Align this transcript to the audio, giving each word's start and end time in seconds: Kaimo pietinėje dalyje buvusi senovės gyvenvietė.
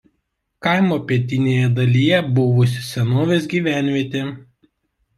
Kaimo 0.67 0.97
pietinėje 1.11 1.69
dalyje 1.77 2.23
buvusi 2.41 2.83
senovės 2.91 3.49
gyvenvietė. 3.55 4.29